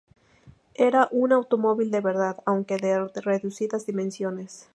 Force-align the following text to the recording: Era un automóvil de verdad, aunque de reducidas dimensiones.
Era 0.79 1.09
un 1.11 1.31
automóvil 1.31 1.91
de 1.91 2.01
verdad, 2.01 2.37
aunque 2.47 2.77
de 2.77 3.07
reducidas 3.23 3.85
dimensiones. 3.85 4.67